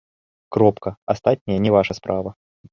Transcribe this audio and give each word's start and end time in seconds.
Кропка, 0.57 0.95
астатняе 1.15 1.59
не 1.67 1.71
ваша 1.79 1.93
справа! 2.01 2.35